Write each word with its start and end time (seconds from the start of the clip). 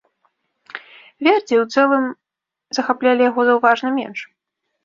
Вердзі, 1.27 1.59
у 1.63 1.67
цэлым 1.77 2.05
захаплялі 2.79 3.29
яго 3.31 3.41
заўважна 3.51 3.87
менш. 4.01 4.19